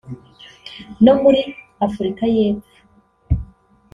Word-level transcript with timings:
no 1.05 1.13
muri 1.21 1.41
Afurika 1.87 2.23
y’Epfo 2.35 2.73